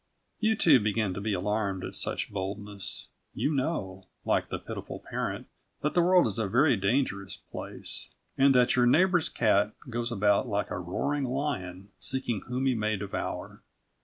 [0.39, 3.05] You, too, begin to be alarmed at such boldness.
[3.35, 5.45] You know, like the pitiful parent,
[5.81, 10.47] that the world is a very dangerous place, and that your neighbour's cat goes about
[10.47, 13.61] like a roaring lion seeking whom he may devour.